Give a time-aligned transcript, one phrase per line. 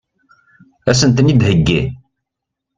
[0.89, 1.81] Ad sen-ten-id-theggi?